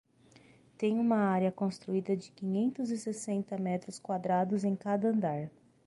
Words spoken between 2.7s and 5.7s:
e sessenta metros quadrados em cada andar.